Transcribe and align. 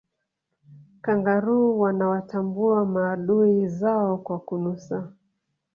kangaroo 1.01 1.77
wanawatambua 1.79 2.85
maadui 2.85 3.67
zao 3.67 4.17
kwa 4.17 4.39
kunusa 4.39 5.13